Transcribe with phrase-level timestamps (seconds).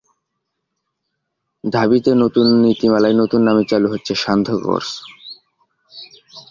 [1.63, 4.89] ঢাবিতে নতুন নীতিমালায় নতুন নামে চালু হচ্ছে ‘সান্ধ্য কোর্স’